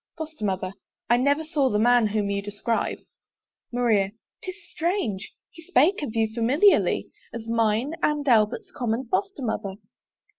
FOSTER 0.17 0.43
MOTHER. 0.45 0.71
I 1.11 1.17
never 1.17 1.43
saw 1.43 1.69
the 1.69 1.77
man 1.77 2.07
whom 2.07 2.31
you 2.31 2.41
describe. 2.41 2.97
MARIA. 3.71 4.13
'Tis 4.41 4.55
strange! 4.71 5.31
he 5.51 5.61
spake 5.61 6.01
of 6.01 6.15
you 6.15 6.27
familiarly 6.33 7.11
As 7.31 7.47
mine 7.47 7.93
and 8.01 8.27
Albert's 8.27 8.71
common 8.75 9.05
Foster 9.09 9.43
mother. 9.43 9.75